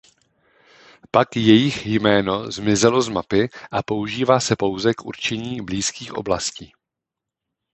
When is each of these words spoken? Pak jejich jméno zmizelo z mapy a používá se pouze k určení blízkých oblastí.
Pak 1.11 1.35
jejich 1.35 1.85
jméno 1.85 2.51
zmizelo 2.51 3.01
z 3.01 3.09
mapy 3.09 3.49
a 3.71 3.83
používá 3.83 4.39
se 4.39 4.55
pouze 4.55 4.93
k 4.93 5.01
určení 5.05 5.61
blízkých 5.61 6.13
oblastí. 6.13 6.71